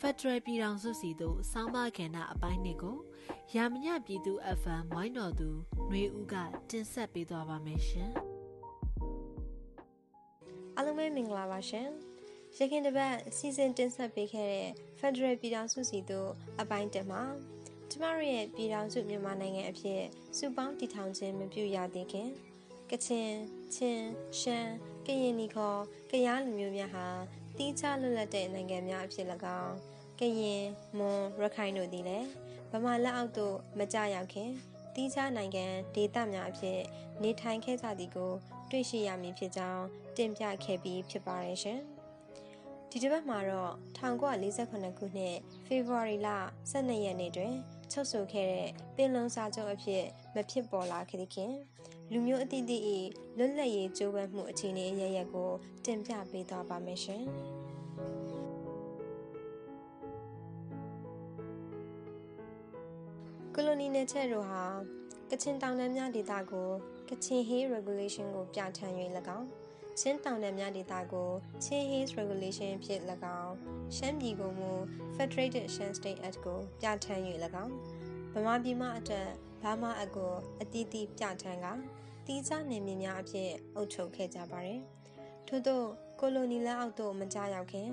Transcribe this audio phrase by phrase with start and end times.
[0.00, 2.96] Federal ပြည်ထောင်စုစီသို့စောင်းမကဏ္ဍအပိုင်းနှစ်ကို
[3.54, 5.48] ရာမညပြည်သူ FM ဝိုင်းတော်သူ
[5.88, 6.34] ຫນွေဦးက
[6.70, 8.10] တင်ဆက်ပေးသွားပါမယ်ရှင်။
[10.76, 11.88] အားလုံးပဲမင်္ဂလာပါရှင်။
[12.58, 14.68] ရခင်တပတ်စီစဉ်တင်ဆက်ပေးခဲ့တဲ့
[14.98, 17.22] Federal ပြည်ထောင်စုစီသို့အပိုင်းတစ်မှာ
[17.90, 20.02] ကျမတို့ရဲ့ပြည်ထောင်စုမြန်မာနိုင်ငံအဖြစ်
[20.36, 22.28] စုပေါင်းတည်ထောင်ခြင်းမပြုရသေးခင်
[22.90, 23.30] ကချင်
[23.74, 24.06] ချင်း
[24.40, 24.72] ရှမ်း
[25.06, 27.06] ကရင်နီခေါ်ကရားလူမျိုးများဟာ
[27.56, 29.26] တီးခြားလွတ်လပ်တဲ့နိုင်ငံများအဖြစ်၎
[29.60, 29.74] င်း
[30.20, 30.64] ကရင်
[30.98, 32.28] မွန်ရခိုင်တို့သည်လည်း
[32.70, 34.50] ဗမာလက်အောက်သို့မကြရောက်ခင်
[34.94, 36.80] တီးခြားနိုင်ငံဒေသများအဖြစ်
[37.22, 38.32] နေထိုင်ခဲ့ကြသည်ကို
[38.70, 39.84] တွေ့ရှိရမည်ဖြစ်ကြောင်း
[40.16, 41.80] တင်ပြခဲ့ပြီးဖြစ်ပါတယ်ရှင်။
[42.92, 46.28] ဒီတစ်ပတ်မှာတော့1948ခုနှစ်ဖေဖော်ဝါရီလ
[46.72, 47.54] 12ရက်နေ့တွင်
[47.92, 51.54] ချုပ်ဆိုခဲ့တဲ့ပင်လုံစာချုပ်အဖြစ်မဖြစ်ပေါ်လာခဲ့သဖြင့်
[52.12, 52.82] လူမျိုးအသီးသီး၏
[53.38, 55.50] လွတ်လပ်ရေးကြိုးပမ်းမှုအခြေအနေအရရက်ကို
[55.84, 57.24] တင်ပြပေးသွားပါမယ်ရှင်။
[63.54, 64.64] ကိုလိုနီနယ်ချက်တို့ဟာ
[65.30, 66.68] ကချင်တောင်တန်းများဒေသကို
[67.08, 68.94] ကချင် Hay Regulation ကိုပြဋ္ဌာန်း၍၎
[69.38, 69.48] င်း
[69.98, 71.30] ချင်းတောင်တန်းများဒေသကို
[71.64, 73.00] ချင်း Haze Regulation ဖြစ်၎
[73.40, 73.54] င်း
[73.96, 74.72] ရှမ်းပြည်ကိုမူ
[75.16, 77.22] Federated Shan State Act ကိုပြဋ္ဌာန်း၍၎
[77.64, 77.72] င်း
[78.34, 79.28] ဗမာပြည်မှအတွက်
[79.62, 81.66] ဘာမာအကိုအတီးတီးပြဋ္ဌာန်းက
[82.26, 84.80] တီးခြားနေမြများအဖြစ်အုပ်ချုပ်ခဲ့ကြပါတယ်။
[85.48, 85.82] ထို့သော
[86.20, 87.88] ကိုလိုနီလက်အောက်သို့မကြရောက်ခင်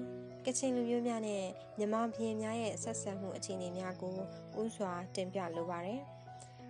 [0.46, 1.44] ကချင်လူမျိုးများနဲ့
[1.78, 4.16] မြန်မာပြည်များရဲ့ဆက်ဆံမှုအခြေအနေများကို
[4.62, 6.02] ဥစွာတင်ပြလိုပါတယ်။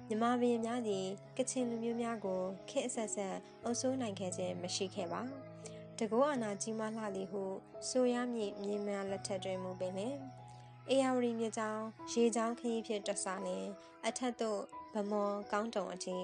[0.08, 1.06] မြန်မာပြည်များသည်
[1.38, 5.22] ကချင်လူမျိုးများကိုခေတ်အဆက်ဆက်အုပ်စိုးနိုင်ခဲ့ခြင်းမရှိခဲ့ပါ။
[6.00, 7.44] တကောအာနာကြီးမားလှသည်ဟု
[7.90, 10.10] ဆိုရမည်မြေများလက်ထက်တွင်မူပင်လေ။
[10.90, 13.66] အေယာဝတီမြေကြောင်းရေကြောင်းခရီးဖြစ်တဆလင်
[14.06, 14.62] အထက်သို့
[14.94, 16.18] ဗမော်ကောင်းတုံအထိ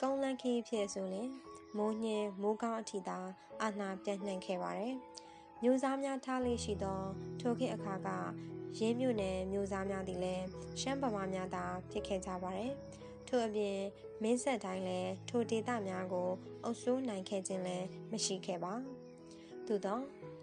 [0.00, 1.30] ကုန်းလန်းခရီးဖြစ်ဆိုလင်
[1.76, 3.18] မိုးညင်းမိုးကောင်းအထိသာ
[3.62, 4.94] အာဏာပြန့်နှံ့ခဲ့ပါတယ်။
[5.62, 7.00] မျိုးစားများထားလေးရှိသော
[7.40, 8.08] ထိုခေတ်အခါက
[8.78, 10.44] ရင်းမြို့နယ်မျိုးစားများသည်လည်း
[10.80, 12.72] ရှမ်းဗမာများသာဖြစ်ခဲ့ကြပါတယ်။
[13.28, 13.78] ထို့အပြင်
[14.22, 16.30] မင်းဆက်တိုင်းလည်းထိုဒေသများကို
[16.64, 18.74] အုပ်စိုးနိုင်ခဲ့ခြင်းလည်းမရှိခဲ့ပါ။
[19.66, 19.98] သို့သော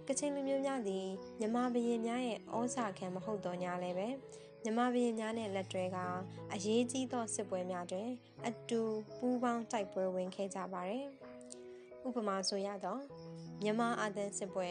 [0.08, 1.08] ကချင်လူမျိုးများသည်
[1.40, 4.08] မြမဘရင်များရဲ့ဩဇာခံမဟုတ်တော့ညာလည်းပဲ
[4.64, 5.98] မြမဘရင်များနဲ့လက်တွဲက
[6.54, 8.10] အရေးကြီးသောစစ်ပွဲများတွင်
[8.48, 8.82] အတူ
[9.18, 11.06] ပူးပေါင်းတိုက်ပွဲဝင်ခဲ့ကြပါတယ်။
[12.08, 13.02] ဥပမာဆိုရတော့
[13.64, 14.70] မြမအာသန်စစ်ပွဲ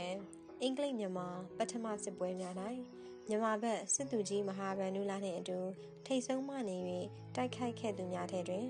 [0.62, 1.28] အင်္ဂလိပ်မြန်မာ
[1.58, 2.54] ပထမစစ်ပွဲများ၌
[3.28, 5.58] မြန်မာဘက်စစ်သူကြီးမဟာဗန္ဓုလာနှင့်အတူ
[6.06, 6.76] ထိတ်ဆုံးမှနေ၍
[7.36, 8.66] တိုက်ခိုက်ခဲ့သူများထဲတွင်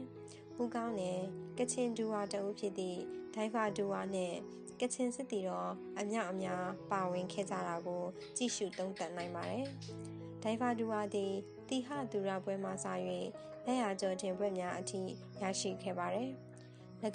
[0.60, 1.20] ဦးကောင်းနယ်
[1.58, 3.00] ကချင်ဒူဝါတအုပ်ဖြစ်သည့်
[3.34, 4.36] ဒိုင်ဖာဒူဝါနှင့်
[4.80, 8.02] ကချင်စစ်တီတော်အမြောက်အများပါဝင်ခဲ့ကြတာကို
[8.36, 9.66] ကြည့်ရှုသုံးသပ်နိုင်ပါတယ်။
[10.42, 11.32] ဒိုင်ဖာဒူဝါသည်
[11.68, 12.86] တီဟဒူရာပွဲမှစ၍
[13.66, 15.02] လက်ရကျော်တင်ပွဲများအထိ
[15.40, 16.30] ရရှိခဲ့ပါတယ်။၎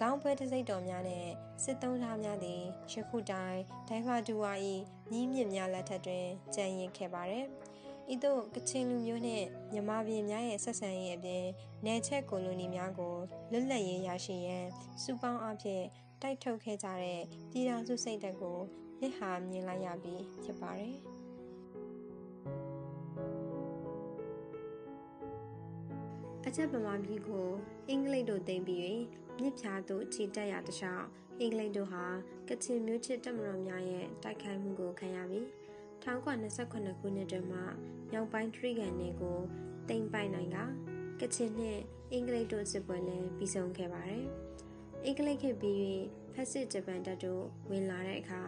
[0.09, 1.28] င်းပွဲတစိတ်တော်များနဲ့
[1.63, 3.57] စစ်သုံးသားများသည်ယခုတိုင်
[3.88, 4.53] ဒိုင်ဖာဒူဝါ၏
[5.12, 6.25] ညီးမြစ်များလက်ထက်တွင်
[6.56, 7.46] ကြံရင်ခဲ့ပါတယ်။
[8.13, 11.46] ဤသို့ကချင်လူမျိုးနှင့်မြန်မာပြည်များရဲ့ဆက်ဆံရေးအပြင်
[11.85, 13.16] နယ်ချက်ကိုလိုနီများကို
[13.51, 14.66] လွတ်လပ်ရေးရရှိရန်
[15.03, 15.84] စုပေါင်းအဖြစ်
[16.22, 17.22] တိုက်ထုတ်ခဲ့ကြတဲ့
[17.52, 18.57] ပြည်ထောင်စုစိတ်ဓာတ်ကို
[19.02, 20.97] လက်ဟာမြင်လိုက်ရပြီးဖြစ်ပါတယ်။
[26.47, 27.47] အချက်ပမာပြည်ကို
[27.90, 28.81] အင်္ဂလိပ်တို့သိမ်းပြီး၍
[29.40, 31.03] မြစ်ဖြာသို့ခြေတက်ရတခြား
[31.40, 32.03] အင်္ဂလိပ်တို့ဟာ
[32.50, 35.46] ကချင်မျိုးချစ်တပ်မတော်များရဲ့တိုက်ခိုက်မှုကိုခံရပြီး
[36.03, 37.59] 1928ခုနှစ်တွင်မှ
[38.12, 39.40] မြောက်ပိုင်းထရီဂန်တွေကို
[39.90, 40.57] တိမ်ပိုင်နိုင်က
[41.22, 41.81] ကချင်နှင့်
[42.12, 44.25] အင်္ဂလိပ်တို့စစ်ပွဲလည်းပြီးဆုံးခဲ့ပါတယ်။
[45.06, 45.75] အင်္ဂလိပ်ခေတ်ပြီး၍
[46.34, 48.41] ဖက်စစ်ဂျပန်တပ်တို့ဝင်လာတဲ့အခါ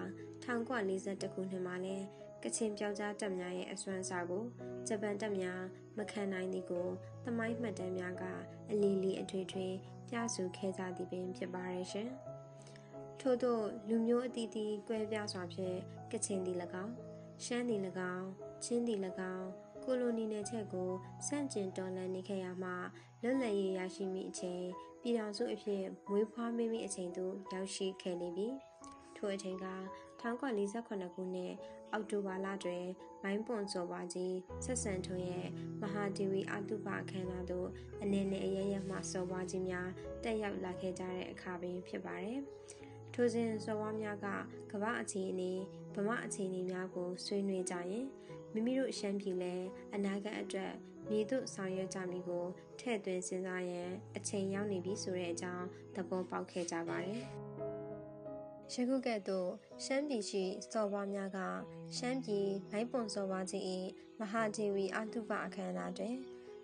[0.44, 1.98] 1942ခုနှစ်မှာလဲ
[2.44, 4.44] ကချင်ပြောက်ကြားတပ်များရဲ့အစွမ်းစားကို
[4.88, 5.62] ဂျပန်တပ်များ
[5.98, 6.88] မခံနိုင်သည်ကို
[7.26, 8.24] သမိုင်းမှတ်တမ်းများက
[8.70, 9.68] အလီလီအထွေထွေ
[10.10, 12.10] ပြဆိုခဲ့ကြသည်ပင်ဖြစ်ပါရဲ့ရှင်။
[13.22, 13.60] ထို့သော
[13.90, 15.78] လူမျိုးအသီးသီးကွဲပြားစွာဖြင့်
[16.12, 16.94] ကချင်သည်၎င်း
[17.44, 17.82] ရှမ်းသည်၎
[18.16, 18.28] င်း
[18.64, 19.00] ချင်းသည်၎
[19.36, 19.48] င်း
[19.84, 20.92] ကိုလိုနီနယ်ချက်ကို
[21.28, 22.72] စန့်ကျင်တော်လှန်နေခဲ့ရမှ
[23.22, 24.64] လွတ်လပ်ရေးရရှိမိအချိန်
[25.02, 28.48] ပြည်ထောင်စုအဖြစ်မွေးဖွားမိမိအချိန်သို့ရောက်ရှိခဲ့နေပြီ
[29.18, 29.68] ထိုအချိန်က
[30.22, 31.54] 1948ခုနှစ်
[31.92, 32.86] အောက်တိုဘာလတွင်
[33.24, 34.36] မိုင်းပွန်စော်ပါကြီး
[34.66, 35.48] ဆက်ဆန်ထွန်းရဲ့
[35.82, 37.68] မဟာဒေဝီအတုပအခမ်းအနားသို့
[38.02, 39.90] အနေနဲ့အရရမှစော်ပါကြီးများ
[40.24, 42.40] တက်ရောက်လာခဲ့ကြတဲ့အခါပင်ဖြစ်ပါတယ်
[43.14, 44.28] ထိုစဉ်စော်ဝါများက
[44.72, 45.52] ကမ္ဘာအခြေအနေ
[45.96, 48.06] ဗမာအခြေအနေများကိုဆွေးနွေးကြရင်
[48.54, 49.56] မိမိတို့ရှမ်းပြည်လဲ
[49.96, 50.74] အနာဂတ်အတွက်
[51.10, 52.46] မြေတို့ဆောင်ရွက်ကြမည်ကို
[52.80, 55.66] ထည့်သွင်းစဉ်းစားရန်အချိန်ရောက်နေပြီဆိုတဲ့အကြောင်း
[55.96, 57.24] သဘောပေါက်ခဲ့ကြပါတယ်။
[58.74, 59.50] ယခုကဲ့သို့
[59.84, 61.40] ရှမ်းပြည်ရှိစော်ဘွားများက
[61.98, 63.64] ရှမ်းပြည်လိုက်ပွန်စော်ဘွားကြီး၏
[64.20, 66.16] မဟာဒေဝီအတုပအခမ်းအနားတွင်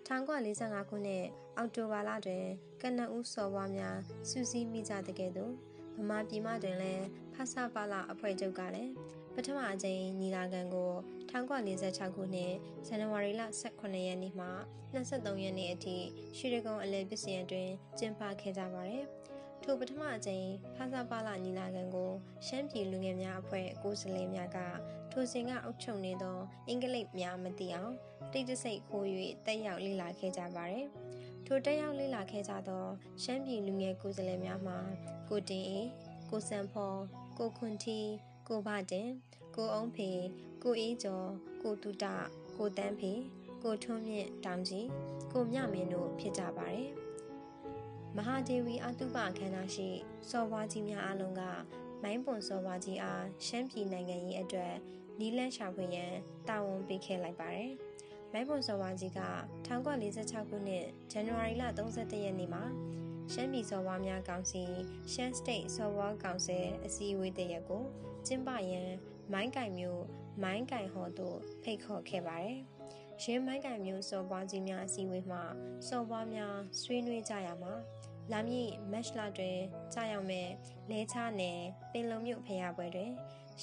[0.08, 1.24] 1945ခုနှစ်
[1.56, 2.44] အောက်တိုဘာလတွင်
[2.82, 3.98] ကနဦးစော်ဘွားများ
[4.28, 5.52] စူးစီးမိကြတဲ့ကဲ့သို့
[5.96, 7.04] ဗမာပြည်မှတွင်လည်း
[7.34, 8.92] ဖဆပါလာအဖွဲ့ချုပ်ကလည်း
[9.34, 10.90] ပထမအကြိမ်ညီလာခံကို
[11.32, 12.52] 1946ခုနှစ်
[12.86, 14.48] ဇန်နဝါရီလ18ရက်နေ့မှ
[14.94, 15.96] 23ရက်နေ့အထိ
[16.36, 19.06] ရွှေရကုံအလဲပစ္စည်းအတွင်းကျင်းပခဲ့ကြပါတယ်။
[19.66, 22.10] ထိုပထမအကြိမ်ဖာစာပါလာညီလာခံကို
[22.46, 24.58] ရှမ်းပြည်လူငယ်များအဖွဲ့ကိုယ်စားလှယ်များက
[25.12, 26.38] ထိုစဉ်ကအုပ်ချုပ်နေသော
[26.68, 27.92] အင်္ဂလိပ်များမသိအောင်
[28.32, 29.06] တိတ်တဆိတ်ခိုး၍
[29.46, 30.86] တက်ရောက်လေ့လာခဲ့ကြပါတယ်။
[31.46, 32.84] ထိုတက်ရောက်လေ့လာခဲ့ကြသော
[33.22, 34.78] ရှမ်းပြည်လူငယ်ကိုယ်စားလှယ်များမှာ
[35.28, 35.80] ကိုတင်အေ
[36.30, 36.98] ကိုစံဖော်
[37.38, 37.98] ကိုခွန်တီ
[38.48, 39.08] ကိုဘတင်
[39.56, 40.10] ကိုအုံးဖေ
[40.62, 41.28] ကိုအေးကျော်
[41.62, 42.04] ကိုတူတ
[42.56, 43.12] ကိုတန်းဖေ
[43.64, 44.86] ကိုထွန်းမြင့်တောင်ကြီး
[45.32, 46.88] ကိုမြမင်းတို့ဖြစ်ကြပါတယ်
[48.18, 49.88] မဟာဒေဝီအတုပအခမ်းအနားရှိ
[50.30, 51.42] စော်ဘွားကြီးများအလုံးက
[52.02, 54.74] မိုင်းပွန်စော်ဘွားကြီးအားရှမ်းပြည်နိုင်ငံရေးအတွက်
[55.20, 56.12] နီလန့်ရှာဖွေရန်
[56.48, 57.72] တာဝန်ပေးခဲ့လိုက်ပါတယ်
[58.32, 59.20] မိုင်းပွန်စော်ဘွားကြီးက
[59.66, 62.64] 1946ခုနှစ်ဇန်နဝါရီလ31ရက်နေ့မှာ
[63.32, 64.62] ရှမ်းပြည်စော်ဘွားများကောင်စီ
[65.12, 67.82] ရှမ်းစတိတ်စော်ဘွားကောင်စီအစည်းအဝေးတရက်ကို
[68.26, 68.90] ကျင်းပရန်
[69.32, 70.04] မိုင်းကင်မျိုး
[70.42, 72.58] မိုင်းကင်ဟော်သို့ဖိတ်ခေါ်ခဲ့ပါတယ်။
[73.22, 75.42] ရင်းမိုင်းကင်မျိုးစော်ပွားကြီးများအစည်းအဝေးမှာ
[75.88, 77.72] စော်ပွားများဆွေးနွေးကြရမှာ
[78.32, 79.58] လာမည့်မက်လာတွင်
[79.94, 80.48] ကြာရောက်မဲ့
[80.90, 81.60] လဲချနယ်
[81.92, 83.10] ပင်လုံမြို့ဖရာပွဲတွင်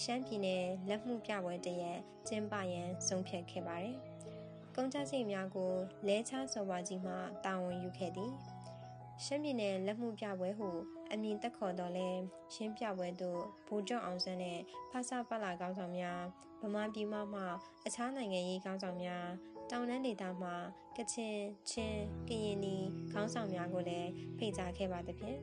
[0.02, 3.98] ရှမ်းပြည်နယ်လက်မှုပြပွဲတရက်ကျင်းပရန်ဆုံးဖြတ်ခဲ့ပါတယ်။
[4.76, 5.72] ကုန်ကြစိတ်များကို
[6.08, 7.14] လဲချစော်ပွားကြီးမှ
[7.46, 8.32] တာဝန်ယူခဲ့သည်။
[9.24, 10.70] ရှမ်းပြည်နယ်လက်မှုပြပွဲဟု
[11.12, 12.10] အမည်တက်ခေါ်တော်လဲ
[12.54, 14.60] ရှင်းပြပွဲသို့ဘူကျော်အောင်ဆန်းနဲ့
[14.92, 16.22] ဖဆပလာကောင်းဆောင်များ
[16.62, 17.44] ဗမာပြည်မှမှ
[17.86, 19.28] အခြားနိုင်ငံရေးကောင်းဆောင်များ
[19.72, 20.50] တောင်တန်းဒေသမှ
[20.98, 21.38] ကချင်
[21.72, 22.76] ချင်းကရင်နီ
[23.12, 25.40] ခေါင်းဆောင်များကိုလည်းဖိတ်ကြားခဲ့ပါသဖြင့်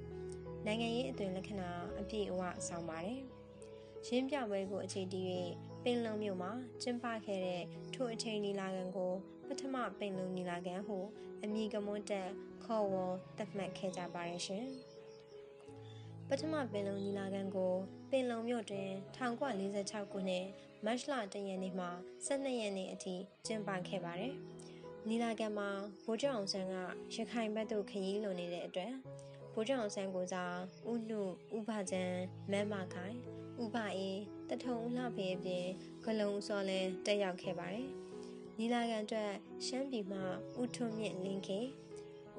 [0.66, 3.22] နိုင်ငံရေးအသွင်လက္ခဏာအပြည့်အဝဆောင်ပါတယ်
[4.06, 5.26] ရှင်းပြပွဲကိုအခြေတည်၍
[5.84, 7.62] ပင်လုံမြို့မှာကျင်းပခဲ့တဲ့
[7.94, 9.12] ထိုအချိန်နီလာခံကို
[9.48, 10.98] ပထမပင်လုံနီလာခံဟု
[11.42, 12.28] အမည်ကမွန်းတက်
[12.64, 14.66] ခေါ်ဝေါ်သတ်မှတ်ခဲ့ကြပါရဲ့ရှင်။
[16.30, 17.72] ပထမပင်လုံညီလာခံကို
[18.10, 20.46] ပင်လုံမြို့တွင်1946ခုနှစ်
[20.84, 21.86] မတ်လ1ရက်နေ့မှ
[22.26, 23.14] 12ရက်နေ့အထိ
[23.46, 24.34] ကျင်းပခဲ့ပါတယ်။
[25.08, 25.68] ညီလာခံမှာ
[26.04, 26.74] ဗိုလ်ချုပ်အောင်ဆန်းက
[27.14, 28.92] ရခိုင်ဘက်သို့ခရီးလွန်နေတဲ့အတွက်
[29.52, 30.56] ဗိုလ်ချုပ်အောင်ဆန်းကိုစား
[30.90, 31.22] ဥနု
[31.56, 32.04] ဥပချံ
[32.50, 33.16] မမ်းမခိုင်
[33.62, 34.20] ဥပအေး
[34.50, 35.66] တထုံဦးလှဖေးအပြင်
[36.04, 37.88] ဂလုံဦးစောလည်းတက်ရောက်ခဲ့ပါတယ်။
[38.58, 39.32] ညီလာခံအတွက်
[39.66, 40.20] ရှမ်းပြည်မှ
[40.60, 41.60] ဥထွန်းမြင့်လင်းခေ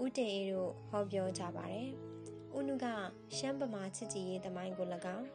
[0.01, 1.91] ဦးတင်အေးတို့ဟောပြောကြပါတယ်။
[2.57, 2.85] ဦးနုက
[3.37, 5.25] ရှမ်းပမာချစ်ကြည်ရေးတမိုင်းကို၎င်း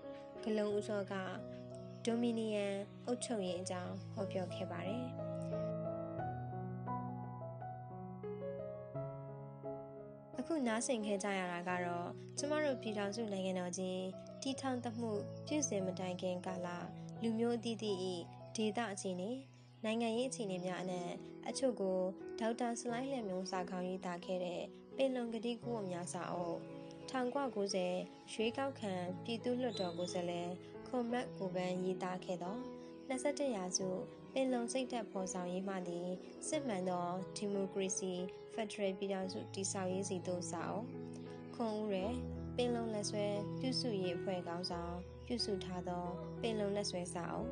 [0.42, 1.14] ဂလုံဦးစောက
[2.04, 2.74] ဒိုမီနီယန်
[3.06, 5.06] အုပ်ချုပ်ရေးအကြောင်းဟောပြောခဲ့ပါတယ်။
[10.38, 12.08] အခုနားဆင်ခဲ့ကြရတာကတော့
[12.38, 14.02] ကျမတို့ပြည်ထောင်စုနိုင်ငံတော်ကြီး
[14.42, 15.10] တီထောင်တမှု
[15.46, 16.68] ပြုစင်မတိုင်ခင်ကာလ
[17.22, 17.96] လူမျိုးအသီးသီး၏
[18.56, 19.30] ဒေသအခြေအနေ
[19.84, 21.10] နိုင်ငံရေးအခြေအနေများအနက်
[21.48, 21.98] အချို့ကို
[22.40, 24.62] ဒေါက်တာစလိုင်းလျက်မျိုးစာခေါင်းရေးသားခဲ့တဲ့
[24.96, 26.58] ပင်လုံကတိကူအများစာအုပ်
[27.14, 28.92] 1990ရွေးကောက်ခံ
[29.24, 30.50] ပြည်သူ့လွှတ်တော်ကိုယ်စားလှယ်
[30.88, 32.56] ခွန်မတ်ကိုပန်းရေးသားခဲ့သော
[33.08, 33.88] 21ရာစု
[34.32, 36.08] ပင်လုံစိတ်သက်ဖော်ဆောင်ရေးမှသည်
[36.48, 37.06] စစ်မှန်သော
[37.36, 38.12] ဒီမိုကရေစီ
[38.52, 40.86] ဖက်ဒရယ်ပြည်ထောင်စုတည်ဆောက်ရေးစီသို့စာအုပ်
[41.54, 42.14] ခွန်ဦးရယ်
[42.56, 43.26] ပင်လုံလက်ဆွဲ
[43.60, 44.94] ပြုစုရေးအဖွဲ့ကောင်းဆောင်
[45.26, 46.04] ပြုစုထားသော
[46.40, 47.50] ပင်လုံလက်ဆွဲစာအုပ်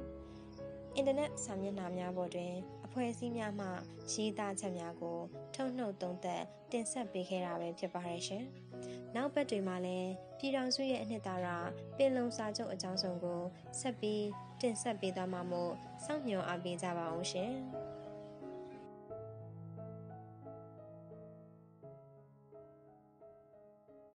[0.94, 2.54] အင်တာနက်စာမျက်နှာများပေါ်တွင်
[2.94, 3.68] အဖွဲ့အစည်းများမှ
[4.12, 5.18] ရေးသားချက်များကို
[5.54, 8.44] ထုတ်နှုတ်သုံးသပ်တင်ဆက်ပေးခဲ့တာပဲဖြစ်ပါရဲ့ရှင်။
[9.14, 11.48] နောက်ပတ်တွေမှာလည်းပြည်တော်စုရဲ့အနှစ်သာရ
[11.96, 13.40] ပင်လုံစာချုပ်အကြောင်းစုံကို
[13.80, 14.24] ဆက်ပြီး
[14.60, 15.72] တင်ဆက်ပေးသွားမှာမို့
[16.04, 17.52] စောင့်မျှော်အားပေးကြပါအောင်ရှင်။